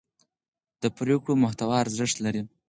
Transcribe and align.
د 0.81 0.83
پرېکړو 0.97 1.33
محتوا 1.43 1.75
ارزښت 1.83 2.17
لري 2.25 2.41